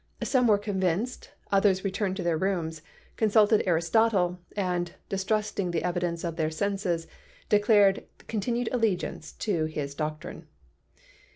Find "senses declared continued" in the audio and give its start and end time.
6.49-8.67